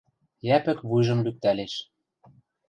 [0.47, 1.73] Йӓпӹк вуйжым лӱктӓлеш.